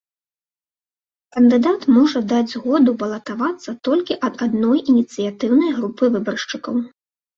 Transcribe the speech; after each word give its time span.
Кандыдат 1.37 1.81
можа 1.97 2.19
даць 2.31 2.51
згоду 2.55 2.95
балатавацца 3.03 3.75
толькі 3.89 4.19
ад 4.29 4.35
адной 4.47 4.77
ініцыятыўнай 4.95 5.71
групы 5.81 6.03
выбаршчыкаў. 6.17 6.75